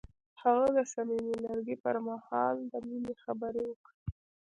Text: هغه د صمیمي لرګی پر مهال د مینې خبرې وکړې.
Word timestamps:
هغه 0.41 0.65
د 0.77 0.79
صمیمي 0.93 1.35
لرګی 1.45 1.75
پر 1.83 1.95
مهال 2.07 2.55
د 2.71 2.73
مینې 2.87 3.13
خبرې 3.23 3.61
وکړې. 3.69 3.97